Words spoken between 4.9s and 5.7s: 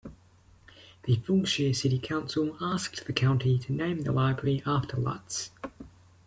Lutts.